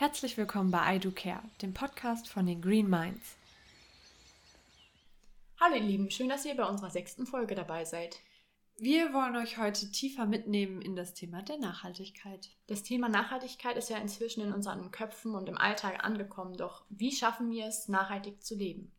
Herzlich 0.00 0.36
willkommen 0.36 0.70
bei 0.70 0.94
I 0.94 1.00
Do 1.00 1.10
Care, 1.10 1.42
dem 1.60 1.74
Podcast 1.74 2.28
von 2.28 2.46
den 2.46 2.62
Green 2.62 2.88
Minds. 2.88 3.36
Hallo 5.58 5.74
ihr 5.74 5.82
Lieben, 5.82 6.08
schön, 6.08 6.28
dass 6.28 6.44
ihr 6.44 6.54
bei 6.54 6.66
unserer 6.66 6.90
sechsten 6.90 7.26
Folge 7.26 7.56
dabei 7.56 7.84
seid. 7.84 8.20
Wir 8.76 9.12
wollen 9.12 9.34
euch 9.34 9.58
heute 9.58 9.90
tiefer 9.90 10.24
mitnehmen 10.24 10.80
in 10.82 10.94
das 10.94 11.14
Thema 11.14 11.42
der 11.42 11.58
Nachhaltigkeit. 11.58 12.48
Das 12.68 12.84
Thema 12.84 13.08
Nachhaltigkeit 13.08 13.76
ist 13.76 13.90
ja 13.90 13.98
inzwischen 13.98 14.40
in 14.40 14.52
unseren 14.52 14.92
Köpfen 14.92 15.34
und 15.34 15.48
im 15.48 15.58
Alltag 15.58 16.04
angekommen, 16.04 16.56
doch 16.56 16.84
wie 16.90 17.10
schaffen 17.10 17.50
wir 17.50 17.66
es, 17.66 17.88
nachhaltig 17.88 18.44
zu 18.44 18.54
leben? 18.54 18.92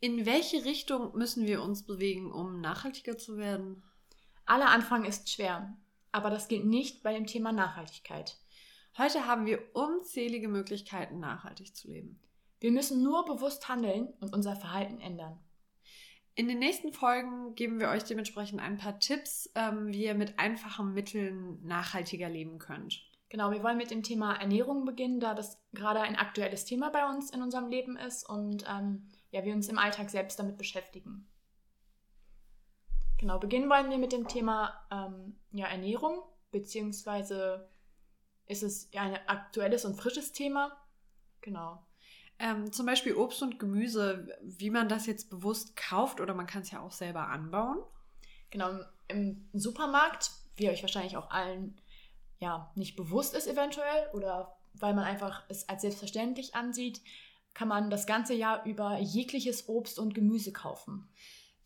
In 0.00 0.26
welche 0.26 0.66
Richtung 0.66 1.16
müssen 1.16 1.46
wir 1.46 1.62
uns 1.62 1.86
bewegen, 1.86 2.30
um 2.30 2.60
nachhaltiger 2.60 3.16
zu 3.16 3.38
werden? 3.38 3.82
Aller 4.44 4.68
Anfang 4.68 5.06
ist 5.06 5.30
schwer, 5.30 5.74
aber 6.12 6.28
das 6.28 6.48
gilt 6.48 6.66
nicht 6.66 7.02
bei 7.02 7.14
dem 7.14 7.26
Thema 7.26 7.52
Nachhaltigkeit. 7.52 8.36
Heute 8.98 9.26
haben 9.26 9.46
wir 9.46 9.74
unzählige 9.74 10.48
Möglichkeiten, 10.48 11.20
nachhaltig 11.20 11.74
zu 11.76 11.88
leben. 11.88 12.20
Wir 12.58 12.72
müssen 12.72 13.02
nur 13.02 13.24
bewusst 13.24 13.68
handeln 13.68 14.12
und 14.20 14.34
unser 14.34 14.56
Verhalten 14.56 15.00
ändern. 15.00 15.38
In 16.34 16.48
den 16.48 16.58
nächsten 16.58 16.92
Folgen 16.92 17.54
geben 17.54 17.80
wir 17.80 17.88
euch 17.88 18.04
dementsprechend 18.04 18.60
ein 18.60 18.78
paar 18.78 18.98
Tipps, 18.98 19.50
ähm, 19.54 19.88
wie 19.88 20.04
ihr 20.04 20.14
mit 20.14 20.38
einfachen 20.38 20.92
Mitteln 20.92 21.64
nachhaltiger 21.66 22.28
leben 22.28 22.58
könnt. 22.58 23.02
Genau, 23.28 23.50
wir 23.50 23.62
wollen 23.62 23.76
mit 23.76 23.90
dem 23.90 24.02
Thema 24.02 24.34
Ernährung 24.34 24.84
beginnen, 24.84 25.20
da 25.20 25.34
das 25.34 25.62
gerade 25.72 26.00
ein 26.00 26.16
aktuelles 26.16 26.64
Thema 26.64 26.90
bei 26.90 27.08
uns 27.08 27.30
in 27.30 27.42
unserem 27.42 27.68
Leben 27.68 27.96
ist 27.96 28.28
und 28.28 28.64
ähm, 28.68 29.08
ja, 29.30 29.44
wir 29.44 29.54
uns 29.54 29.68
im 29.68 29.78
Alltag 29.78 30.10
selbst 30.10 30.38
damit 30.38 30.58
beschäftigen. 30.58 31.28
Genau, 33.18 33.38
beginnen 33.38 33.70
wollen 33.70 33.90
wir 33.90 33.98
mit 33.98 34.12
dem 34.12 34.26
Thema 34.26 34.86
ähm, 34.90 35.36
ja, 35.52 35.66
Ernährung, 35.66 36.22
beziehungsweise 36.50 37.68
ist 38.50 38.62
es 38.62 38.88
ja 38.92 39.02
ein 39.02 39.18
aktuelles 39.26 39.84
und 39.84 39.94
frisches 39.94 40.32
Thema. 40.32 40.76
Genau. 41.40 41.86
Ähm, 42.38 42.72
zum 42.72 42.86
Beispiel 42.86 43.14
Obst 43.14 43.42
und 43.42 43.58
Gemüse, 43.58 44.28
wie 44.42 44.70
man 44.70 44.88
das 44.88 45.06
jetzt 45.06 45.30
bewusst 45.30 45.76
kauft 45.76 46.20
oder 46.20 46.34
man 46.34 46.46
kann 46.46 46.62
es 46.62 46.70
ja 46.70 46.80
auch 46.80 46.92
selber 46.92 47.28
anbauen. 47.28 47.78
Genau, 48.50 48.80
im 49.08 49.48
Supermarkt, 49.52 50.30
wie 50.56 50.68
euch 50.68 50.82
wahrscheinlich 50.82 51.16
auch 51.16 51.30
allen 51.30 51.80
ja 52.38 52.72
nicht 52.74 52.96
bewusst 52.96 53.34
ist 53.34 53.46
eventuell 53.46 54.08
oder 54.14 54.56
weil 54.72 54.94
man 54.94 55.04
einfach 55.04 55.44
es 55.48 55.68
als 55.68 55.82
selbstverständlich 55.82 56.54
ansieht, 56.54 57.02
kann 57.54 57.68
man 57.68 57.90
das 57.90 58.06
ganze 58.06 58.34
Jahr 58.34 58.64
über 58.64 58.98
jegliches 58.98 59.68
Obst 59.68 59.98
und 59.98 60.14
Gemüse 60.14 60.52
kaufen. 60.52 61.08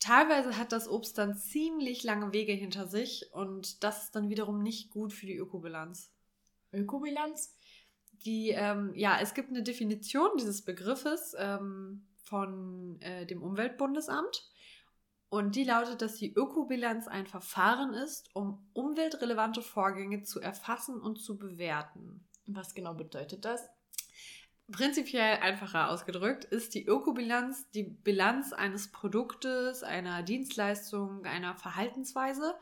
Teilweise 0.00 0.58
hat 0.58 0.72
das 0.72 0.88
Obst 0.88 1.16
dann 1.18 1.36
ziemlich 1.36 2.02
lange 2.02 2.32
Wege 2.32 2.52
hinter 2.52 2.86
sich 2.86 3.32
und 3.32 3.84
das 3.84 4.04
ist 4.04 4.16
dann 4.16 4.28
wiederum 4.28 4.62
nicht 4.62 4.90
gut 4.90 5.12
für 5.12 5.26
die 5.26 5.36
Ökobilanz. 5.36 6.10
Ökobilanz? 6.74 7.56
Die, 8.24 8.50
ähm, 8.50 8.92
ja, 8.94 9.18
es 9.20 9.34
gibt 9.34 9.50
eine 9.50 9.62
Definition 9.62 10.30
dieses 10.38 10.62
Begriffes 10.62 11.34
ähm, 11.38 12.06
von 12.24 13.00
äh, 13.00 13.26
dem 13.26 13.42
Umweltbundesamt. 13.42 14.48
Und 15.28 15.56
die 15.56 15.64
lautet, 15.64 16.00
dass 16.00 16.16
die 16.16 16.32
Ökobilanz 16.32 17.08
ein 17.08 17.26
Verfahren 17.26 17.92
ist, 17.92 18.30
um 18.34 18.68
umweltrelevante 18.72 19.62
Vorgänge 19.62 20.22
zu 20.22 20.40
erfassen 20.40 21.00
und 21.00 21.20
zu 21.20 21.36
bewerten. 21.38 22.24
Was 22.46 22.74
genau 22.74 22.94
bedeutet 22.94 23.44
das? 23.44 23.68
Prinzipiell 24.70 25.38
einfacher 25.40 25.90
ausgedrückt 25.90 26.44
ist 26.44 26.74
die 26.74 26.86
Ökobilanz 26.86 27.70
die 27.72 27.82
Bilanz 27.82 28.54
eines 28.54 28.90
Produktes, 28.92 29.82
einer 29.82 30.22
Dienstleistung, 30.22 31.26
einer 31.26 31.54
Verhaltensweise 31.54 32.54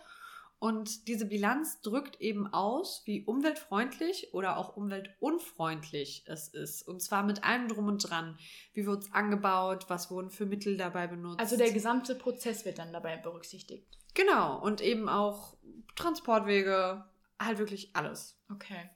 und 0.62 1.08
diese 1.08 1.27
Bilanz 1.27 1.80
drückt 1.80 2.20
eben 2.20 2.46
aus, 2.46 3.02
wie 3.05 3.24
umweltfreundlich 3.24 4.32
oder 4.32 4.58
auch 4.58 4.77
umweltunfreundlich 4.77 6.22
es 6.28 6.46
ist. 6.46 6.86
Und 6.86 7.02
zwar 7.02 7.24
mit 7.24 7.42
allem 7.42 7.66
drum 7.66 7.88
und 7.88 7.98
dran. 8.08 8.38
Wie 8.72 8.86
wird 8.86 9.02
es 9.02 9.12
angebaut? 9.12 9.86
Was 9.88 10.08
wurden 10.12 10.30
für 10.30 10.46
Mittel 10.46 10.77
dabei 10.77 11.08
benutzt? 11.08 11.40
Also 11.40 11.56
der 11.56 11.73
gesamte 11.73 12.14
Prozess 12.14 12.64
wird 12.64 12.78
dann 12.78 12.92
dabei 12.92 13.17
berücksichtigt. 13.17 13.89
Genau. 14.14 14.56
Und 14.62 14.80
eben 14.80 15.08
auch 15.08 15.56
Transportwege, 15.96 17.06
halt 17.40 17.58
wirklich 17.58 17.96
alles. 17.96 18.39
Okay. 18.48 18.89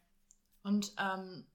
Und 0.62 0.94
ähm, 1.00 1.48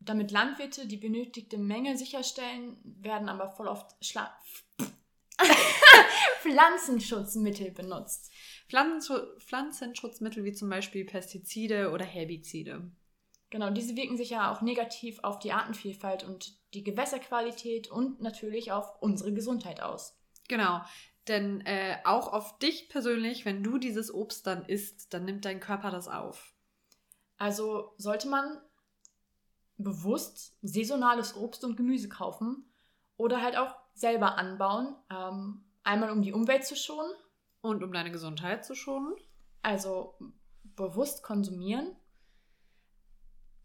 damit 0.00 0.30
Landwirte 0.30 0.86
die 0.86 0.96
benötigte 0.96 1.58
Menge 1.58 1.98
sicherstellen, 1.98 2.78
werden 2.82 3.28
aber 3.28 3.50
voll 3.50 3.68
oft 3.68 3.94
Schla 4.02 4.34
Pflanzenschutzmittel 6.54 7.72
benutzt. 7.72 8.30
Pflanzenschutzmittel 8.68 10.44
wie 10.44 10.52
zum 10.52 10.70
Beispiel 10.70 11.04
Pestizide 11.04 11.90
oder 11.90 12.04
Herbizide. 12.04 12.90
Genau, 13.50 13.70
diese 13.70 13.96
wirken 13.96 14.16
sich 14.16 14.30
ja 14.30 14.52
auch 14.52 14.62
negativ 14.62 15.18
auf 15.22 15.38
die 15.38 15.52
Artenvielfalt 15.52 16.24
und 16.24 16.58
die 16.74 16.82
Gewässerqualität 16.82 17.90
und 17.90 18.20
natürlich 18.20 18.72
auf 18.72 19.00
unsere 19.00 19.32
Gesundheit 19.32 19.80
aus. 19.80 20.16
Genau, 20.48 20.80
denn 21.28 21.60
äh, 21.62 21.96
auch 22.04 22.32
auf 22.32 22.58
dich 22.58 22.88
persönlich, 22.88 23.44
wenn 23.44 23.62
du 23.62 23.78
dieses 23.78 24.12
Obst 24.12 24.46
dann 24.46 24.64
isst, 24.66 25.12
dann 25.14 25.24
nimmt 25.24 25.44
dein 25.44 25.60
Körper 25.60 25.90
das 25.90 26.08
auf. 26.08 26.54
Also 27.36 27.94
sollte 27.96 28.28
man 28.28 28.60
bewusst 29.76 30.56
saisonales 30.62 31.36
Obst 31.36 31.64
und 31.64 31.76
Gemüse 31.76 32.08
kaufen 32.08 32.72
oder 33.16 33.42
halt 33.42 33.56
auch 33.56 33.74
selber 33.94 34.36
anbauen. 34.36 34.94
Ähm, 35.10 35.63
einmal 35.84 36.10
um 36.10 36.22
die 36.22 36.32
Umwelt 36.32 36.64
zu 36.64 36.76
schonen. 36.76 37.12
Und 37.60 37.82
um 37.82 37.92
deine 37.92 38.10
Gesundheit 38.10 38.64
zu 38.64 38.74
schonen. 38.74 39.14
Also 39.62 40.18
bewusst 40.76 41.22
konsumieren. 41.22 41.96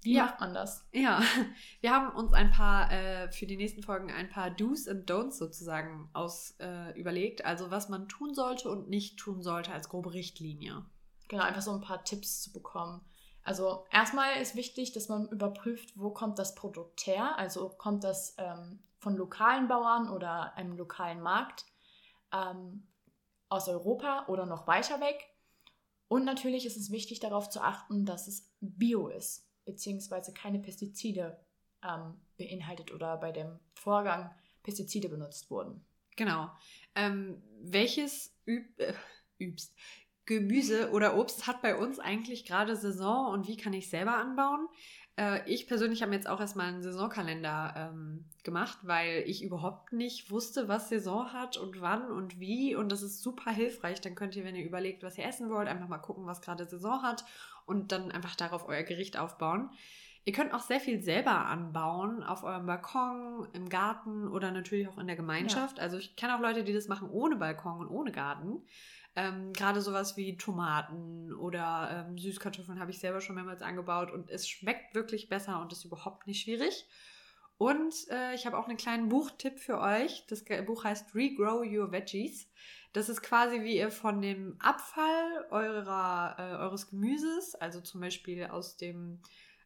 Wie 0.01 0.13
ja. 0.13 0.25
macht 0.25 0.39
man 0.39 0.53
das? 0.53 0.87
Ja, 0.93 1.21
wir 1.81 1.91
haben 1.91 2.15
uns 2.15 2.31
ein 2.31 2.51
paar 2.51 2.89
äh, 2.91 3.29
für 3.31 3.45
die 3.45 3.57
nächsten 3.57 3.83
Folgen 3.83 4.11
ein 4.11 4.29
paar 4.29 4.49
Do's 4.49 4.87
und 4.87 5.09
Don'ts 5.09 5.33
sozusagen 5.33 6.09
aus 6.13 6.55
äh, 6.59 6.97
überlegt. 6.97 7.43
Also 7.43 7.71
was 7.71 7.89
man 7.89 8.07
tun 8.07 8.33
sollte 8.33 8.69
und 8.69 8.87
nicht 8.87 9.19
tun 9.19 9.41
sollte 9.41 9.73
als 9.73 9.89
grobe 9.89 10.13
Richtlinie. 10.13 10.85
Genau, 11.27 11.43
einfach 11.43 11.61
so 11.61 11.71
ein 11.71 11.81
paar 11.81 12.05
Tipps 12.05 12.41
zu 12.41 12.53
bekommen. 12.53 13.01
Also 13.43 13.85
erstmal 13.91 14.41
ist 14.41 14.55
wichtig, 14.55 14.93
dass 14.93 15.09
man 15.09 15.27
überprüft, 15.29 15.93
wo 15.95 16.11
kommt 16.11 16.39
das 16.39 16.55
Produkt 16.55 17.05
her. 17.05 17.37
Also 17.37 17.69
kommt 17.69 18.03
das 18.03 18.35
ähm, 18.37 18.79
von 18.99 19.17
lokalen 19.17 19.67
Bauern 19.67 20.09
oder 20.09 20.55
einem 20.55 20.77
lokalen 20.77 21.21
Markt 21.21 21.65
ähm, 22.33 22.87
aus 23.49 23.67
Europa 23.67 24.25
oder 24.27 24.45
noch 24.45 24.67
weiter 24.67 24.99
weg. 25.01 25.27
Und 26.07 26.25
natürlich 26.25 26.65
ist 26.65 26.77
es 26.77 26.91
wichtig 26.91 27.19
darauf 27.19 27.49
zu 27.49 27.61
achten, 27.61 28.05
dass 28.05 28.27
es 28.27 28.51
bio 28.59 29.07
ist, 29.07 29.47
beziehungsweise 29.65 30.33
keine 30.33 30.59
Pestizide 30.59 31.39
ähm, 31.83 32.19
beinhaltet 32.37 32.91
oder 32.91 33.17
bei 33.17 33.31
dem 33.31 33.59
Vorgang 33.73 34.33
Pestizide 34.63 35.09
benutzt 35.09 35.49
wurden. 35.49 35.85
Genau. 36.15 36.49
Ähm, 36.95 37.41
welches 37.61 38.35
üb 38.45 38.77
äh, 38.79 38.93
übst, 39.37 39.73
Gemüse 40.29 40.91
oder 40.91 41.17
Obst 41.17 41.47
hat 41.47 41.63
bei 41.63 41.75
uns 41.75 41.99
eigentlich 41.99 42.45
gerade 42.45 42.75
Saison 42.75 43.33
und 43.33 43.47
wie 43.47 43.57
kann 43.57 43.73
ich 43.73 43.89
selber 43.89 44.15
anbauen? 44.15 44.67
Äh, 45.17 45.41
ich 45.49 45.65
persönlich 45.65 46.03
habe 46.03 46.13
jetzt 46.13 46.29
auch 46.29 46.39
erstmal 46.39 46.67
einen 46.67 46.83
Saisonkalender 46.83 47.73
ähm, 47.75 48.25
gemacht, 48.43 48.77
weil 48.83 49.23
ich 49.25 49.43
überhaupt 49.43 49.91
nicht 49.91 50.29
wusste, 50.29 50.67
was 50.67 50.87
Saison 50.87 51.33
hat 51.33 51.57
und 51.57 51.81
wann 51.81 52.11
und 52.11 52.39
wie. 52.39 52.75
Und 52.75 52.91
das 52.91 53.01
ist 53.01 53.23
super 53.23 53.49
hilfreich. 53.49 54.01
Dann 54.01 54.13
könnt 54.13 54.35
ihr, 54.35 54.43
wenn 54.43 54.55
ihr 54.55 54.65
überlegt, 54.65 55.01
was 55.01 55.17
ihr 55.17 55.25
essen 55.25 55.49
wollt, 55.49 55.67
einfach 55.67 55.87
mal 55.87 55.97
gucken, 55.97 56.27
was 56.27 56.41
gerade 56.41 56.67
Saison 56.67 57.01
hat 57.01 57.25
und 57.65 57.91
dann 57.91 58.11
einfach 58.11 58.35
darauf 58.35 58.67
euer 58.67 58.83
Gericht 58.83 59.17
aufbauen. 59.17 59.71
Ihr 60.25 60.33
könnt 60.33 60.53
auch 60.53 60.61
sehr 60.61 60.79
viel 60.79 61.01
selber 61.01 61.47
anbauen, 61.47 62.21
auf 62.21 62.43
eurem 62.43 62.67
Balkon, 62.67 63.47
im 63.53 63.67
Garten 63.67 64.27
oder 64.27 64.51
natürlich 64.51 64.87
auch 64.87 64.99
in 64.99 65.07
der 65.07 65.15
Gemeinschaft. 65.15 65.77
Ja. 65.77 65.83
Also 65.85 65.97
ich 65.97 66.15
kenne 66.17 66.35
auch 66.35 66.39
Leute, 66.39 66.63
die 66.63 66.73
das 66.73 66.87
machen 66.87 67.09
ohne 67.09 67.35
Balkon 67.35 67.79
und 67.79 67.87
ohne 67.87 68.11
Garten. 68.11 68.61
Ähm, 69.15 69.53
Gerade 69.53 69.81
sowas 69.81 70.17
wie 70.17 70.37
Tomaten 70.37 71.33
oder 71.33 72.07
ähm, 72.07 72.17
Süßkartoffeln 72.17 72.79
habe 72.79 72.91
ich 72.91 72.99
selber 72.99 73.21
schon 73.21 73.35
mehrmals 73.35 73.61
angebaut 73.61 74.11
und 74.11 74.29
es 74.29 74.47
schmeckt 74.47 74.95
wirklich 74.95 75.29
besser 75.29 75.61
und 75.61 75.71
ist 75.71 75.85
überhaupt 75.85 76.27
nicht 76.27 76.43
schwierig. 76.43 76.87
Und 77.57 77.93
äh, 78.09 78.33
ich 78.35 78.45
habe 78.45 78.57
auch 78.57 78.67
einen 78.67 78.77
kleinen 78.77 79.09
Buchtipp 79.09 79.59
für 79.59 79.79
euch. 79.79 80.25
Das 80.27 80.45
Buch 80.65 80.85
heißt 80.85 81.13
Regrow 81.13 81.65
Your 81.65 81.91
Veggies. 81.91 82.49
Das 82.93 83.09
ist 83.09 83.21
quasi, 83.21 83.61
wie 83.63 83.77
ihr 83.77 83.91
von 83.91 84.21
dem 84.21 84.55
Abfall 84.59 85.45
eurer, 85.51 86.35
äh, 86.39 86.55
eures 86.57 86.89
Gemüses, 86.89 87.55
also 87.55 87.81
zum 87.81 87.99
Beispiel 87.99 88.45
aus 88.45 88.77
dem 88.77 89.19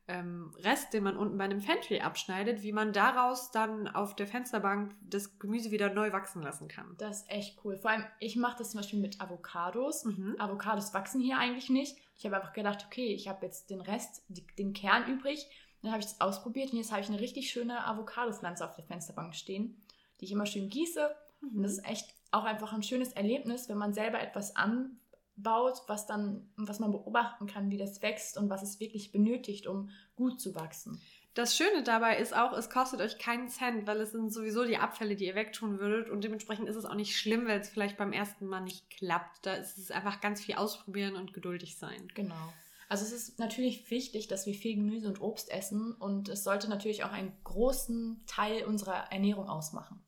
ähm, 0.07 0.53
Rest, 0.59 0.94
den 0.94 1.03
man 1.03 1.15
unten 1.15 1.38
bei 1.38 1.45
einem 1.45 1.61
Fenchel 1.61 2.01
abschneidet, 2.01 2.61
wie 2.61 2.73
man 2.73 2.91
daraus 2.91 3.51
dann 3.51 3.88
auf 3.88 4.15
der 4.15 4.27
Fensterbank 4.27 4.95
das 5.01 5.39
Gemüse 5.39 5.71
wieder 5.71 5.94
neu 5.94 6.11
wachsen 6.11 6.41
lassen 6.41 6.67
kann. 6.67 6.95
Das 6.97 7.21
ist 7.21 7.29
echt 7.29 7.59
cool. 7.63 7.77
Vor 7.77 7.91
allem, 7.91 8.05
ich 8.19 8.35
mache 8.35 8.57
das 8.57 8.71
zum 8.71 8.81
Beispiel 8.81 9.00
mit 9.00 9.21
Avocados. 9.21 10.03
Mhm. 10.03 10.35
Avocados 10.39 10.94
wachsen 10.94 11.21
hier 11.21 11.38
eigentlich 11.38 11.69
nicht. 11.69 11.97
Ich 12.17 12.25
habe 12.25 12.35
einfach 12.35 12.53
gedacht, 12.53 12.85
okay, 12.85 13.13
ich 13.13 13.29
habe 13.29 13.45
jetzt 13.45 13.69
den 13.69 13.81
Rest, 13.81 14.23
die, 14.27 14.45
den 14.57 14.73
Kern 14.73 15.07
übrig. 15.07 15.47
Dann 15.81 15.91
habe 15.91 16.01
ich 16.01 16.07
das 16.07 16.21
ausprobiert 16.21 16.71
und 16.71 16.77
jetzt 16.77 16.91
habe 16.91 17.01
ich 17.01 17.09
eine 17.09 17.19
richtig 17.19 17.50
schöne 17.50 17.85
Avocado-Pflanze 17.85 18.65
auf 18.65 18.75
der 18.75 18.85
Fensterbank 18.85 19.35
stehen, 19.35 19.81
die 20.19 20.25
ich 20.25 20.31
immer 20.31 20.45
schön 20.45 20.69
gieße. 20.69 21.15
Mhm. 21.41 21.57
Und 21.57 21.63
das 21.63 21.73
ist 21.73 21.85
echt 21.85 22.13
auch 22.31 22.44
einfach 22.44 22.73
ein 22.73 22.83
schönes 22.83 23.13
Erlebnis, 23.13 23.69
wenn 23.69 23.77
man 23.77 23.94
selber 23.94 24.19
etwas 24.19 24.55
an, 24.55 25.00
baut, 25.35 25.81
was 25.88 26.06
dann, 26.06 26.51
was 26.57 26.80
man 26.80 26.91
beobachten 26.91 27.47
kann, 27.47 27.69
wie 27.69 27.77
das 27.77 28.01
wächst 28.01 28.38
und 28.38 28.50
was 28.50 28.62
es 28.63 28.80
wirklich 28.80 29.12
benötigt, 29.12 29.68
um 29.68 29.89
gut 30.15 30.39
zu 30.39 30.56
wachsen. 30.56 31.01
Das 31.33 31.57
Schöne 31.57 31.81
dabei 31.81 32.18
ist 32.19 32.35
auch, 32.35 32.53
es 32.53 32.69
kostet 32.69 33.01
euch 33.01 33.18
keinen 33.18 33.50
Cent, 33.50 33.88
weil 33.88 34.00
es 34.01 34.12
sind 34.12 34.31
sowieso 34.31 34.65
die 34.65 34.77
Abfälle, 34.77 35.15
die 35.15 35.25
ihr 35.25 35.33
wegtun 35.33 35.80
würdet. 35.80 36.12
Und 36.12 36.24
dementsprechend 36.24 36.69
ist 36.69 36.75
es 36.75 36.85
auch 36.85 36.94
nicht 36.94 37.18
schlimm, 37.18 37.47
weil 37.47 37.59
es 37.59 37.69
vielleicht 37.69 37.97
beim 37.97 38.13
ersten 38.13 38.45
Mal 38.45 38.62
nicht 38.62 38.88
klappt. 38.91 39.45
Da 39.45 39.56
ist 39.56 39.80
es 39.80 39.89
einfach 39.89 40.21
ganz 40.21 40.44
viel 40.44 40.56
ausprobieren 40.56 41.15
und 41.15 41.33
geduldig 41.33 41.77
sein. 41.77 42.07
Genau. 42.13 42.53
Also 42.88 43.06
es 43.06 43.12
ist 43.12 43.39
natürlich 43.39 43.89
wichtig, 43.89 44.27
dass 44.27 44.45
wir 44.45 44.53
viel 44.53 44.75
Gemüse 44.75 45.07
und 45.07 45.21
Obst 45.21 45.50
essen 45.50 45.94
und 45.94 46.29
es 46.29 46.44
sollte 46.44 46.69
natürlich 46.69 47.03
auch 47.03 47.12
einen 47.12 47.36
großen 47.44 48.21
Teil 48.27 48.65
unserer 48.65 49.12
Ernährung 49.12 49.50
ausmachen. 49.50 50.03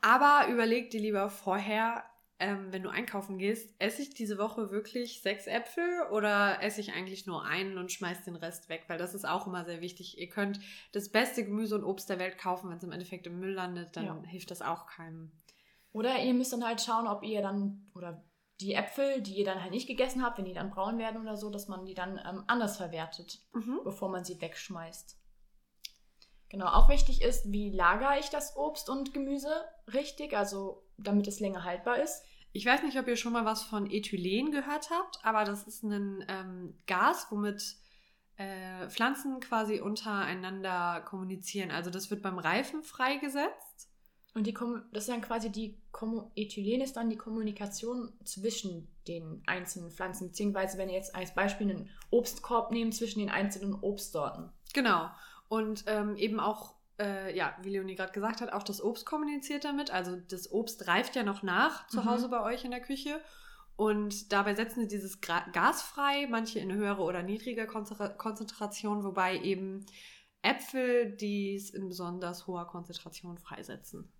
Aber 0.00 0.48
überleg 0.50 0.88
dir 0.88 1.00
lieber 1.00 1.28
vorher, 1.28 2.04
ähm, 2.38 2.72
wenn 2.72 2.82
du 2.82 2.90
einkaufen 2.90 3.38
gehst, 3.38 3.74
esse 3.78 4.02
ich 4.02 4.10
diese 4.10 4.38
Woche 4.38 4.70
wirklich 4.70 5.22
sechs 5.22 5.46
Äpfel 5.46 6.02
oder 6.10 6.62
esse 6.62 6.80
ich 6.80 6.92
eigentlich 6.92 7.26
nur 7.26 7.44
einen 7.44 7.78
und 7.78 7.92
schmeiß 7.92 8.24
den 8.24 8.36
Rest 8.36 8.68
weg? 8.68 8.84
Weil 8.88 8.98
das 8.98 9.14
ist 9.14 9.24
auch 9.24 9.46
immer 9.46 9.64
sehr 9.64 9.80
wichtig. 9.80 10.18
Ihr 10.18 10.28
könnt 10.28 10.58
das 10.92 11.10
beste 11.10 11.44
Gemüse 11.44 11.76
und 11.76 11.84
Obst 11.84 12.10
der 12.10 12.18
Welt 12.18 12.36
kaufen, 12.38 12.70
wenn 12.70 12.78
es 12.78 12.84
im 12.84 12.92
Endeffekt 12.92 13.26
im 13.26 13.38
Müll 13.38 13.52
landet, 13.52 13.96
dann 13.96 14.06
ja. 14.06 14.22
hilft 14.24 14.50
das 14.50 14.62
auch 14.62 14.86
keinem. 14.86 15.30
Oder 15.92 16.18
ihr 16.22 16.34
müsst 16.34 16.52
dann 16.52 16.66
halt 16.66 16.80
schauen, 16.80 17.06
ob 17.06 17.22
ihr 17.22 17.40
dann, 17.40 17.86
oder 17.94 18.24
die 18.60 18.74
Äpfel, 18.74 19.22
die 19.22 19.38
ihr 19.38 19.44
dann 19.44 19.62
halt 19.62 19.70
nicht 19.70 19.86
gegessen 19.86 20.22
habt, 20.24 20.38
wenn 20.38 20.44
die 20.44 20.54
dann 20.54 20.70
braun 20.70 20.98
werden 20.98 21.20
oder 21.20 21.36
so, 21.36 21.50
dass 21.50 21.68
man 21.68 21.86
die 21.86 21.94
dann 21.94 22.18
ähm, 22.18 22.44
anders 22.46 22.76
verwertet, 22.76 23.40
mhm. 23.52 23.80
bevor 23.84 24.08
man 24.08 24.24
sie 24.24 24.40
wegschmeißt. 24.40 25.18
Genau, 26.54 26.66
auch 26.66 26.88
wichtig 26.88 27.20
ist, 27.20 27.50
wie 27.50 27.70
lagere 27.70 28.20
ich 28.20 28.28
das 28.28 28.56
Obst 28.56 28.88
und 28.88 29.12
Gemüse 29.12 29.50
richtig, 29.92 30.36
also 30.36 30.84
damit 30.96 31.26
es 31.26 31.40
länger 31.40 31.64
haltbar 31.64 32.00
ist. 32.00 32.22
Ich 32.52 32.64
weiß 32.64 32.84
nicht, 32.84 32.96
ob 32.96 33.08
ihr 33.08 33.16
schon 33.16 33.32
mal 33.32 33.44
was 33.44 33.64
von 33.64 33.90
Ethylen 33.90 34.52
gehört 34.52 34.88
habt, 34.90 35.18
aber 35.24 35.42
das 35.42 35.64
ist 35.64 35.82
ein 35.82 36.24
ähm, 36.28 36.78
Gas, 36.86 37.26
womit 37.30 37.74
äh, 38.36 38.88
Pflanzen 38.88 39.40
quasi 39.40 39.80
untereinander 39.80 41.00
kommunizieren. 41.04 41.72
Also 41.72 41.90
das 41.90 42.12
wird 42.12 42.22
beim 42.22 42.38
Reifen 42.38 42.84
freigesetzt. 42.84 43.90
Und 44.32 44.46
die 44.46 44.54
das 44.92 45.04
ist 45.04 45.08
dann 45.08 45.22
quasi 45.22 45.50
die 45.50 45.82
Kom 45.90 46.30
Ethylen 46.36 46.82
ist 46.82 46.96
dann 46.96 47.10
die 47.10 47.16
Kommunikation 47.16 48.12
zwischen 48.22 48.86
den 49.08 49.42
einzelnen 49.46 49.90
Pflanzen, 49.90 50.28
beziehungsweise 50.28 50.78
wenn 50.78 50.88
ihr 50.88 50.94
jetzt 50.94 51.16
als 51.16 51.34
Beispiel 51.34 51.68
einen 51.68 51.90
Obstkorb 52.10 52.70
nehmt 52.70 52.94
zwischen 52.94 53.18
den 53.18 53.30
einzelnen 53.30 53.74
Obstsorten. 53.74 54.52
Genau. 54.72 55.10
Und 55.54 55.84
ähm, 55.86 56.16
eben 56.16 56.40
auch, 56.40 56.74
äh, 56.98 57.36
ja, 57.36 57.56
wie 57.62 57.70
Leonie 57.70 57.94
gerade 57.94 58.12
gesagt 58.12 58.40
hat, 58.40 58.52
auch 58.52 58.64
das 58.64 58.82
Obst 58.82 59.06
kommuniziert 59.06 59.64
damit. 59.64 59.92
Also 59.92 60.16
das 60.16 60.50
Obst 60.50 60.88
reift 60.88 61.14
ja 61.14 61.22
noch 61.22 61.44
nach 61.44 61.86
zu 61.86 62.00
mhm. 62.00 62.06
Hause 62.06 62.28
bei 62.28 62.42
euch 62.42 62.64
in 62.64 62.72
der 62.72 62.80
Küche. 62.80 63.20
Und 63.76 64.32
dabei 64.32 64.56
setzen 64.56 64.80
sie 64.80 64.88
dieses 64.88 65.20
Gas 65.20 65.82
frei, 65.82 66.26
manche 66.28 66.58
in 66.58 66.72
höhere 66.72 67.02
oder 67.02 67.22
niedrige 67.22 67.68
Konzentration, 67.68 69.04
wobei 69.04 69.38
eben 69.38 69.86
Äpfel 70.42 71.12
dies 71.12 71.70
in 71.70 71.88
besonders 71.88 72.48
hoher 72.48 72.66
Konzentration 72.66 73.38
freisetzen. 73.38 74.12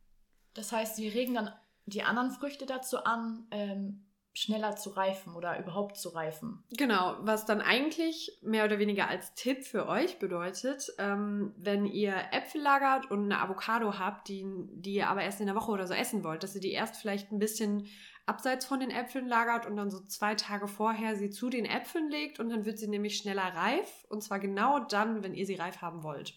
Das 0.54 0.70
heißt, 0.70 0.94
sie 0.94 1.08
regen 1.08 1.34
dann 1.34 1.52
die 1.86 2.04
anderen 2.04 2.30
Früchte 2.30 2.64
dazu 2.64 3.02
an, 3.02 3.48
ähm, 3.50 4.06
schneller 4.34 4.74
zu 4.74 4.90
reifen 4.90 5.34
oder 5.34 5.58
überhaupt 5.60 5.96
zu 5.96 6.08
reifen. 6.08 6.64
Genau, 6.76 7.16
was 7.20 7.46
dann 7.46 7.60
eigentlich 7.60 8.36
mehr 8.42 8.64
oder 8.64 8.80
weniger 8.80 9.08
als 9.08 9.32
Tipp 9.34 9.64
für 9.64 9.88
euch 9.88 10.18
bedeutet, 10.18 10.92
ähm, 10.98 11.54
wenn 11.56 11.86
ihr 11.86 12.16
Äpfel 12.32 12.60
lagert 12.60 13.10
und 13.10 13.24
eine 13.24 13.40
Avocado 13.40 13.96
habt, 13.98 14.28
die, 14.28 14.44
die 14.72 14.94
ihr 14.94 15.08
aber 15.08 15.22
erst 15.22 15.40
in 15.40 15.46
der 15.46 15.54
Woche 15.54 15.70
oder 15.70 15.86
so 15.86 15.94
essen 15.94 16.24
wollt, 16.24 16.42
dass 16.42 16.56
ihr 16.56 16.60
die 16.60 16.72
erst 16.72 16.96
vielleicht 16.96 17.30
ein 17.30 17.38
bisschen 17.38 17.86
abseits 18.26 18.66
von 18.66 18.80
den 18.80 18.90
Äpfeln 18.90 19.28
lagert 19.28 19.66
und 19.66 19.76
dann 19.76 19.90
so 19.90 20.00
zwei 20.00 20.34
Tage 20.34 20.66
vorher 20.66 21.14
sie 21.14 21.30
zu 21.30 21.48
den 21.48 21.64
Äpfeln 21.64 22.10
legt 22.10 22.40
und 22.40 22.48
dann 22.48 22.64
wird 22.64 22.78
sie 22.78 22.88
nämlich 22.88 23.16
schneller 23.16 23.54
reif 23.54 24.04
und 24.08 24.22
zwar 24.22 24.40
genau 24.40 24.80
dann, 24.80 25.22
wenn 25.22 25.34
ihr 25.34 25.46
sie 25.46 25.54
reif 25.54 25.80
haben 25.80 26.02
wollt. 26.02 26.34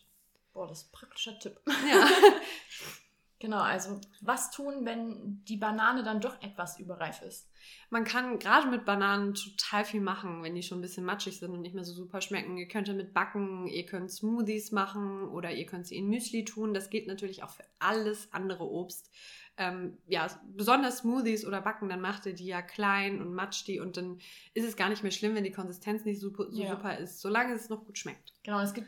Boah, 0.54 0.68
das 0.68 0.82
ist 0.84 0.90
ein 0.90 0.92
praktischer 0.92 1.40
Tipp. 1.40 1.60
Ja. 1.90 2.08
genau, 3.39 3.60
also 3.60 4.01
was 4.22 4.51
tun, 4.51 4.86
wenn 4.86 5.44
die 5.45 5.57
Banane 5.57 6.04
dann 6.04 6.22
doch 6.22 6.42
etwas 6.42 6.80
überreif 6.80 7.22
ist? 7.22 7.50
Man 7.89 8.04
kann 8.04 8.39
gerade 8.39 8.68
mit 8.68 8.86
Bananen 8.86 9.34
total 9.34 9.86
viel 9.86 10.01
machen, 10.01 10.44
wenn 10.44 10.56
die 10.56 10.63
schon 10.63 10.80
ein 10.80 10.81
bisschen 10.81 11.06
matschig 11.06 11.39
sind 11.39 11.51
und 11.51 11.62
nicht 11.62 11.75
mehr 11.75 11.84
so 11.84 11.94
super 11.94 12.22
schmecken. 12.22 12.57
Ihr 12.57 12.68
könnt 12.68 12.88
damit 12.88 13.13
backen, 13.13 13.68
ihr 13.68 13.86
könnt 13.86 14.12
Smoothies 14.12 14.72
machen 14.72 15.28
oder 15.30 15.51
ihr 15.51 15.66
könnt 15.66 15.88
sie 15.88 15.98
in 15.98 16.10
Müsli 16.10 16.45
tun. 16.45 16.74
Das 16.74 16.89
geht 16.89 17.07
natürlich 17.07 17.44
auch 17.44 17.50
für 17.50 17.63
alles 17.80 18.31
andere 18.31 18.69
Obst. 18.69 19.12
Ähm, 19.60 19.98
ja, 20.06 20.28
besonders 20.56 21.00
Smoothies 21.00 21.45
oder 21.45 21.62
Backen, 21.62 21.89
dann 21.89 22.00
macht 22.00 22.28
ihr 22.28 22.34
die 22.34 22.45
ja 22.45 22.62
klein 22.62 23.22
und 23.22 23.34
matscht 23.34 23.68
die 23.68 23.80
und 23.80 23.98
dann 23.98 24.19
ist 24.54 24.66
es 24.66 24.78
gar 24.78 24.89
nicht 24.89 25.01
mehr 25.01 25.12
schlimm, 25.12 25.34
wenn 25.34 25.44
die 25.44 25.51
Konsistenz 25.51 26.06
nicht 26.06 26.22
super, 26.22 26.51
so 26.51 26.62
ja. 26.62 26.69
super 26.69 26.98
ist, 27.00 27.22
solange 27.22 27.54
es 27.56 27.68
noch 27.68 27.84
gut 27.84 27.98
schmeckt. 27.98 28.34
Genau, 28.44 28.60
es 28.60 28.75
gibt 28.75 28.88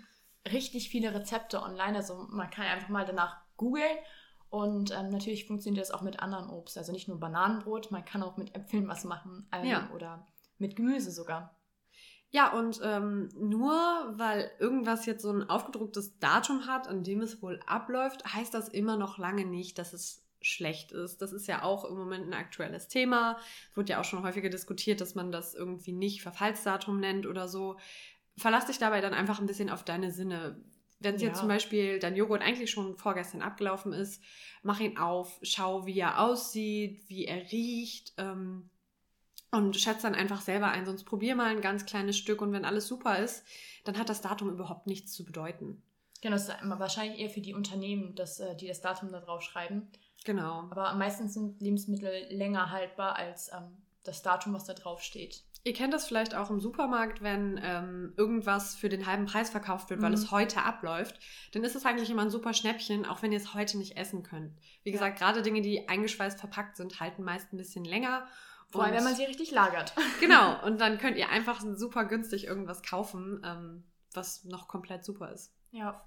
richtig 0.52 0.90
viele 0.90 1.14
Rezepte 1.16 1.64
online, 1.64 1.96
also 1.96 2.28
man 2.30 2.52
kann 2.52 2.66
einfach 2.66 2.90
mal 2.90 3.04
danach 3.04 3.38
googeln 3.58 3.98
und 4.50 4.92
ähm, 4.92 5.10
natürlich 5.10 5.46
funktioniert 5.46 5.82
das 5.82 5.92
auch 5.92 6.02
mit 6.02 6.20
anderen 6.20 6.50
Obst. 6.50 6.78
Also 6.78 6.92
nicht 6.92 7.08
nur 7.08 7.20
Bananenbrot, 7.20 7.92
man 7.92 8.06
kann 8.06 8.24
auch 8.24 8.38
mit 8.38 8.56
Äpfeln 8.56 8.88
was 8.88 9.04
machen 9.04 9.48
ähm, 9.52 9.66
ja. 9.66 9.90
oder 9.94 10.28
mit 10.58 10.76
Gemüse 10.76 11.12
sogar. 11.12 11.56
Ja, 12.32 12.54
und 12.54 12.80
ähm, 12.84 13.30
nur 13.40 13.74
weil 14.18 14.52
irgendwas 14.60 15.06
jetzt 15.06 15.24
so 15.24 15.32
ein 15.32 15.50
aufgedrucktes 15.50 16.20
Datum 16.20 16.68
hat, 16.68 16.88
an 16.88 17.04
dem 17.04 17.22
es 17.22 17.42
wohl 17.42 17.60
abläuft, 17.66 18.24
heißt 18.26 18.54
das 18.54 18.70
immer 18.70 18.98
noch 18.98 19.18
lange 19.18 19.46
nicht, 19.46 19.80
dass 19.80 19.94
es 19.94 20.26
schlecht 20.42 20.92
ist. 20.92 21.22
Das 21.22 21.34
ist 21.34 21.48
ja 21.48 21.64
auch 21.64 21.86
im 21.86 21.98
Moment 21.98 22.28
ein 22.28 22.34
aktuelles 22.34 22.88
Thema. 22.88 23.38
Wird 23.74 23.90
ja 23.90 24.00
auch 24.00 24.06
schon 24.06 24.24
häufiger 24.24 24.50
diskutiert, 24.50 25.02
dass 25.02 25.16
man 25.16 25.32
das 25.32 25.56
irgendwie 25.56 25.92
nicht 25.92 26.22
Verfallsdatum 26.22 27.00
nennt 27.00 27.26
oder 27.26 27.48
so. 27.48 27.78
Verlass 28.38 28.68
dich 28.68 28.78
dabei 28.78 29.02
dann 29.02 29.14
einfach 29.14 29.40
ein 29.40 29.48
bisschen 29.48 29.70
auf 29.70 29.84
deine 29.84 30.12
Sinne. 30.12 30.64
Wenn 31.00 31.18
ja. 31.18 31.28
jetzt 31.28 31.40
zum 31.40 31.48
Beispiel 31.48 32.00
dein 32.00 32.16
Joghurt 32.16 32.42
eigentlich 32.42 32.72
schon 32.72 32.98
vorgestern 32.98 33.42
abgelaufen 33.42 33.94
ist, 33.94 34.22
mach 34.64 34.80
ihn 34.80 34.98
auf, 34.98 35.40
schau, 35.42 35.86
wie 35.86 36.00
er 36.00 36.20
aussieht, 36.20 37.08
wie 37.08 37.26
er 37.26 37.52
riecht 37.52 38.14
ähm, 38.18 38.70
und 39.52 39.78
schätze 39.78 40.04
dann 40.04 40.16
einfach 40.16 40.42
selber 40.42 40.68
ein. 40.68 40.86
Sonst 40.86 41.06
probier 41.06 41.36
mal 41.36 41.48
ein 41.48 41.62
ganz 41.62 41.86
kleines 41.86 42.18
Stück 42.18 42.42
und 42.42 42.52
wenn 42.52 42.66
alles 42.66 42.88
super 42.88 43.18
ist, 43.20 43.46
dann 43.86 43.98
hat 43.98 44.10
das 44.10 44.22
Datum 44.22 44.50
überhaupt 44.50 44.88
nichts 44.88 45.14
zu 45.14 45.24
bedeuten. 45.24 45.82
Genau, 46.22 46.36
das 46.36 46.50
ist 46.50 46.56
wahrscheinlich 46.64 47.20
eher 47.20 47.30
für 47.30 47.42
die 47.42 47.54
Unternehmen, 47.54 48.14
dass, 48.16 48.40
äh, 48.40 48.56
die 48.56 48.68
das 48.68 48.82
Datum 48.82 49.12
da 49.12 49.22
drauf 49.22 49.42
schreiben. 49.42 49.90
Genau. 50.26 50.68
Aber 50.70 50.94
meistens 50.96 51.34
sind 51.34 51.62
Lebensmittel 51.62 52.28
länger 52.30 52.72
haltbar 52.72 53.16
als 53.16 53.50
ähm, 53.54 53.78
das 54.04 54.22
Datum, 54.22 54.54
was 54.54 54.66
da 54.66 54.74
drauf 54.74 55.02
steht. 55.02 55.44
Ihr 55.64 55.74
kennt 55.74 55.94
das 55.94 56.08
vielleicht 56.08 56.36
auch 56.36 56.50
im 56.50 56.62
Supermarkt, 56.62 57.22
wenn 57.22 57.60
ähm, 57.62 58.14
irgendwas 58.16 58.76
für 58.76 58.88
den 58.88 59.06
halben 59.06 59.26
Preis 59.26 59.50
verkauft 59.50 59.90
wird, 59.90 60.02
weil 60.02 60.10
mhm. 60.10 60.16
es 60.16 60.32
heute 60.32 60.64
abläuft. 60.64 61.20
Dann 61.52 61.64
ist 61.64 61.76
es 61.76 61.86
eigentlich 61.86 62.10
immer 62.10 62.22
ein 62.22 62.30
super 62.30 62.54
Schnäppchen, 62.54 63.06
auch 63.06 63.22
wenn 63.22 63.34
ihr 63.34 63.40
es 63.40 63.54
heute 63.54 63.78
nicht 63.78 63.98
essen 63.98 64.24
könnt. 64.24 64.54
Wie 64.84 64.92
gesagt, 64.92 65.20
gerade 65.20 65.42
Dinge, 65.42 65.62
die 65.62 65.90
eingeschweißt 65.90 66.40
verpackt 66.40 66.78
sind, 66.78 67.00
halten 67.02 67.24
meist 67.24 67.52
ein 67.52 67.58
bisschen 67.58 67.84
länger. 67.84 68.26
Vor 68.70 68.84
allem, 68.84 68.96
wenn 68.96 69.04
man 69.04 69.16
sie 69.16 69.26
richtig 69.26 69.52
lagert. 69.52 69.94
Genau, 70.20 70.64
und 70.66 70.80
dann 70.80 70.98
könnt 70.98 71.18
ihr 71.18 71.30
einfach 71.30 71.62
super 71.76 72.06
günstig 72.06 72.46
irgendwas 72.46 72.82
kaufen, 72.82 73.42
ähm, 73.44 73.84
was 74.14 74.46
noch 74.46 74.68
komplett 74.68 75.04
super 75.04 75.32
ist. 75.32 75.54
Ja. 75.72 76.06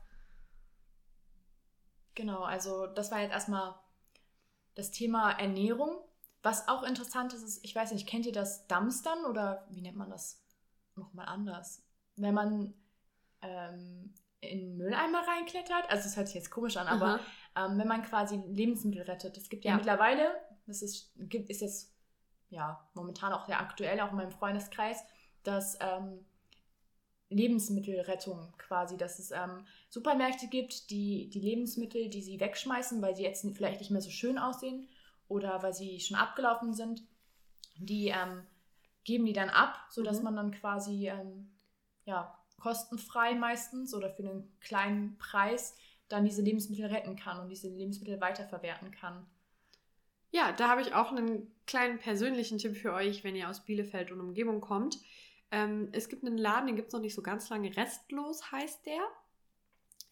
Genau, 2.14 2.42
also 2.42 2.86
das 2.86 3.10
war 3.10 3.20
jetzt 3.20 3.32
erstmal 3.32 3.74
das 4.74 4.90
Thema 4.90 5.32
Ernährung. 5.32 5.98
Was 6.42 6.66
auch 6.66 6.82
interessant 6.82 7.32
ist, 7.34 7.42
ist, 7.42 7.64
ich 7.64 7.74
weiß 7.74 7.92
nicht, 7.92 8.08
kennt 8.08 8.26
ihr 8.26 8.32
das 8.32 8.66
Dumpstern 8.66 9.24
oder 9.26 9.66
wie 9.70 9.80
nennt 9.80 9.96
man 9.96 10.10
das 10.10 10.42
nochmal 10.96 11.26
anders? 11.26 11.82
Wenn 12.16 12.34
man 12.34 12.74
ähm, 13.42 14.12
in 14.40 14.76
Mülleimer 14.76 15.26
reinklettert, 15.26 15.88
also 15.88 16.02
das 16.02 16.16
hört 16.16 16.26
sich 16.26 16.34
jetzt 16.34 16.50
komisch 16.50 16.76
an, 16.76 16.88
aber 16.88 17.20
ähm, 17.56 17.78
wenn 17.78 17.86
man 17.86 18.02
quasi 18.02 18.42
Lebensmittel 18.48 19.02
rettet. 19.02 19.36
Es 19.36 19.48
gibt 19.48 19.64
ja, 19.64 19.70
ja, 19.70 19.76
mittlerweile, 19.76 20.34
das 20.66 20.82
ist, 20.82 21.14
ist 21.16 21.60
jetzt 21.60 21.94
ja 22.50 22.88
momentan 22.94 23.32
auch 23.32 23.46
sehr 23.46 23.60
aktuell, 23.60 24.00
auch 24.00 24.10
in 24.10 24.16
meinem 24.16 24.32
Freundeskreis, 24.32 25.04
dass 25.44 25.78
ähm, 25.80 26.24
Lebensmittelrettung 27.28 28.52
quasi, 28.58 28.96
dass 28.96 29.20
es 29.20 29.30
ähm, 29.30 29.64
Supermärkte 29.88 30.48
gibt, 30.48 30.90
die 30.90 31.30
die 31.30 31.40
Lebensmittel, 31.40 32.10
die 32.10 32.20
sie 32.20 32.40
wegschmeißen, 32.40 33.00
weil 33.00 33.14
sie 33.14 33.22
jetzt 33.22 33.46
vielleicht 33.54 33.78
nicht 33.78 33.92
mehr 33.92 34.02
so 34.02 34.10
schön 34.10 34.38
aussehen 34.38 34.88
oder 35.32 35.62
weil 35.62 35.72
sie 35.72 35.98
schon 36.00 36.16
abgelaufen 36.16 36.74
sind, 36.74 37.02
die 37.76 38.08
ähm, 38.08 38.42
geben 39.04 39.26
die 39.26 39.32
dann 39.32 39.50
ab, 39.50 39.78
sodass 39.90 40.18
mhm. 40.18 40.24
man 40.24 40.36
dann 40.36 40.50
quasi 40.52 41.08
ähm, 41.08 41.50
ja, 42.04 42.38
kostenfrei 42.60 43.34
meistens 43.34 43.94
oder 43.94 44.10
für 44.10 44.22
einen 44.22 44.56
kleinen 44.60 45.16
Preis 45.18 45.76
dann 46.08 46.24
diese 46.24 46.42
Lebensmittel 46.42 46.86
retten 46.86 47.16
kann 47.16 47.40
und 47.40 47.48
diese 47.48 47.68
Lebensmittel 47.68 48.20
weiterverwerten 48.20 48.90
kann. 48.90 49.26
Ja, 50.30 50.52
da 50.52 50.68
habe 50.68 50.82
ich 50.82 50.94
auch 50.94 51.10
einen 51.10 51.50
kleinen 51.66 51.98
persönlichen 51.98 52.58
Tipp 52.58 52.76
für 52.76 52.92
euch, 52.92 53.24
wenn 53.24 53.36
ihr 53.36 53.48
aus 53.48 53.64
Bielefeld 53.64 54.12
und 54.12 54.20
Umgebung 54.20 54.60
kommt. 54.60 54.98
Ähm, 55.50 55.88
es 55.92 56.08
gibt 56.08 56.24
einen 56.24 56.38
Laden, 56.38 56.66
den 56.66 56.76
gibt 56.76 56.88
es 56.88 56.94
noch 56.94 57.00
nicht 57.00 57.14
so 57.14 57.22
ganz 57.22 57.50
lange, 57.50 57.76
Restlos 57.76 58.50
heißt 58.50 58.86
der. 58.86 59.02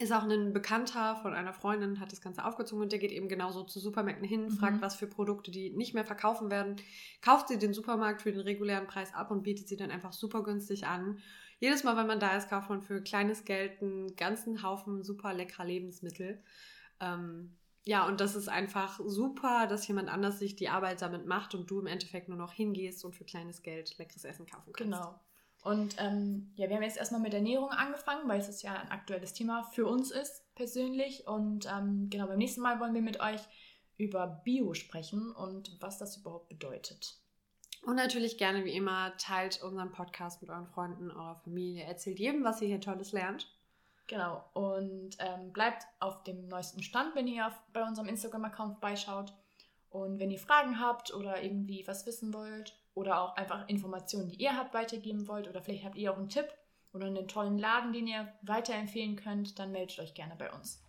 Ist 0.01 0.13
auch 0.13 0.23
ein 0.25 0.53
Bekannter 0.55 1.17
von 1.17 1.35
einer 1.35 1.53
Freundin, 1.53 2.01
hat 2.01 2.11
das 2.11 2.23
Ganze 2.23 2.45
aufgezogen 2.45 2.83
und 2.83 2.91
der 2.91 2.99
geht 2.99 3.13
eben 3.13 3.29
genauso 3.29 3.65
zu 3.65 3.79
Supermärkten 3.79 4.27
hin, 4.27 4.51
Mhm. 4.51 4.51
fragt, 4.51 4.81
was 4.81 4.97
für 4.97 5.07
Produkte 5.07 5.51
die 5.51 5.71
nicht 5.71 5.93
mehr 5.95 6.07
verkaufen 6.07 6.51
werden, 6.51 6.77
kauft 7.21 7.49
sie 7.49 7.59
den 7.59 7.75
Supermarkt 7.75 8.23
für 8.23 8.33
den 8.33 8.41
regulären 8.41 8.87
Preis 8.87 9.13
ab 9.15 9.31
und 9.31 9.43
bietet 9.43 9.69
sie 9.69 9.77
dann 9.77 9.91
einfach 9.91 10.13
super 10.15 10.43
günstig 10.43 10.87
an. 10.87 11.19
Jedes 11.59 11.85
Mal, 11.85 11.97
wenn 11.99 12.07
man 12.07 12.19
da 12.19 12.35
ist, 12.37 12.49
kauft 12.49 12.71
man 12.71 12.81
für 12.81 13.03
kleines 13.03 13.45
Geld 13.45 13.83
einen 13.83 14.17
ganzen 14.17 14.63
Haufen 14.63 15.05
super 15.05 15.35
leckerer 15.35 15.67
Lebensmittel. 15.67 16.43
Ähm, 17.01 17.59
ja, 17.85 18.07
und 18.07 18.21
das 18.21 18.37
ist 18.37 18.49
einfach 18.49 19.01
super, 19.05 19.67
dass 19.67 19.87
jemand 19.87 20.09
anders 20.09 20.39
sich 20.39 20.57
die 20.57 20.71
Arbeit 20.71 21.03
damit 21.03 21.27
macht 21.27 21.55
und 21.55 21.71
du 21.71 21.81
im 21.81 21.87
Endeffekt 21.87 22.29
nur 22.29 22.39
noch 22.39 22.53
hingehst 22.53 23.05
und 23.05 23.15
für 23.15 23.25
kleines 23.25 23.63
Geld 23.63 23.99
leckeres 23.99 24.25
Essen 24.25 24.47
kaufen 24.47 24.73
kannst. 24.73 25.03
Genau. 25.03 25.21
Und 25.63 25.97
ähm, 25.99 26.53
ja, 26.55 26.69
wir 26.69 26.77
haben 26.77 26.83
jetzt 26.83 26.97
erstmal 26.97 27.21
mit 27.21 27.35
Ernährung 27.35 27.71
angefangen, 27.71 28.29
weil 28.29 28.41
es 28.41 28.63
ja 28.63 28.75
ein 28.75 28.91
aktuelles 28.91 29.35
Thema 29.35 29.63
für 29.65 29.87
uns 29.87 30.11
ist, 30.11 30.43
persönlich. 30.55 31.27
Und 31.27 31.67
ähm, 31.67 32.09
genau, 32.09 32.27
beim 32.27 32.39
nächsten 32.39 32.63
Mal 32.63 32.81
wollen 32.81 32.95
wir 32.95 33.03
mit 33.03 33.21
euch 33.21 33.41
über 33.99 34.27
Bio 34.27 34.73
sprechen 34.73 35.33
und 35.33 35.77
was 35.81 35.99
das 35.99 36.17
überhaupt 36.17 36.49
bedeutet. 36.49 37.17
Und 37.83 37.97
natürlich 37.97 38.39
gerne 38.39 38.65
wie 38.65 38.75
immer 38.75 39.15
teilt 39.19 39.63
unseren 39.63 39.93
Podcast 39.93 40.41
mit 40.41 40.51
euren 40.51 40.67
Freunden, 40.67 41.11
eurer 41.11 41.37
Familie. 41.37 41.85
Erzählt 41.85 42.19
jedem, 42.19 42.43
was 42.43 42.63
ihr 42.63 42.69
hier 42.69 42.81
Tolles 42.81 43.13
lernt. 43.13 43.47
Genau. 44.07 44.45
Und 44.55 45.17
ähm, 45.19 45.53
bleibt 45.53 45.85
auf 45.99 46.23
dem 46.25 46.49
neuesten 46.49 46.83
Stand, 46.83 47.15
wenn 47.15 47.27
ihr 47.27 47.53
bei 47.73 47.83
unserem 47.87 48.09
Instagram-Account 48.09 48.79
vorbeischaut. 48.79 49.35
Und 49.91 50.19
wenn 50.19 50.31
ihr 50.31 50.39
Fragen 50.39 50.81
habt 50.81 51.13
oder 51.13 51.43
irgendwie 51.43 51.87
was 51.87 52.07
wissen 52.07 52.33
wollt 52.33 52.80
oder 52.95 53.21
auch 53.21 53.37
einfach 53.37 53.69
Informationen, 53.69 54.29
die 54.29 54.37
ihr 54.37 54.57
habt, 54.57 54.75
weitergeben 54.75 55.29
wollt 55.29 55.49
oder 55.49 55.63
vielleicht 55.63 55.85
habt 55.85 55.97
ihr 55.97 56.13
auch 56.13 56.19
einen 56.19 56.29
Tipp 56.29 56.49
oder 56.93 57.07
einen 57.07 57.29
tollen 57.29 57.59
Laden, 57.59 57.93
den 57.93 58.07
ihr 58.07 58.33
weiterempfehlen 58.43 59.17
könnt, 59.17 59.59
dann 59.59 59.73
meldet 59.73 59.99
euch 60.01 60.15
gerne 60.15 60.35
bei 60.37 60.51
uns. 60.51 60.83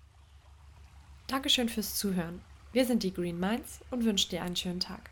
Dankeschön 1.28 1.70
fürs 1.70 1.96
Zuhören. 1.96 2.42
Wir 2.74 2.86
sind 2.86 3.04
die 3.04 3.14
Green 3.14 3.40
Minds 3.40 3.82
und 3.92 4.04
wünschen 4.04 4.32
dir 4.32 4.42
einen 4.42 4.56
schönen 4.56 4.80
Tag. 4.80 5.11